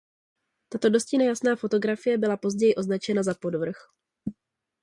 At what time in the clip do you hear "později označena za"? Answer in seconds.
2.37-3.33